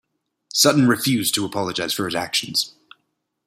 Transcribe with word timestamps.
Sutton 0.51 0.87
refused 0.87 1.35
to 1.35 1.45
apologise 1.45 1.93
for 1.93 2.05
his 2.05 2.15
actions. 2.15 2.73